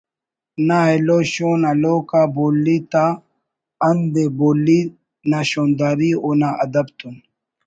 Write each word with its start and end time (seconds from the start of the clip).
نا 0.67 0.77
ایلو 0.89 1.19
شون 1.33 1.61
ہلکوک 1.69 2.09
آ 2.19 2.21
بولی 2.35 2.77
تا 2.91 3.05
ہند 3.87 4.15
ءِ 4.23 4.25
بولی 4.37 4.79
نا 5.29 5.39
شونداری 5.49 6.11
اونا 6.23 6.49
ادب 6.63 6.87
تون 6.97 7.15